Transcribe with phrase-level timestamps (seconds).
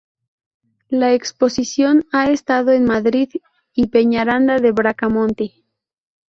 [0.89, 3.29] La exposición ha estado en Madrid
[3.71, 5.63] y Peñaranda de Bracamonte.